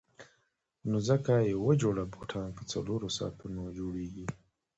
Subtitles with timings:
[0.89, 4.25] نه ځکه یوه جوړه بوټان په څلورو ساعتونو جوړیږي.